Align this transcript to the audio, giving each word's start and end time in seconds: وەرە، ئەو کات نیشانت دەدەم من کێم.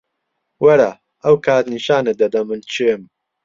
وەرە، 0.63 0.89
ئەو 1.23 1.35
کات 1.45 1.65
نیشانت 1.73 2.15
دەدەم 2.21 2.45
من 2.49 2.61
کێم. 2.73 3.01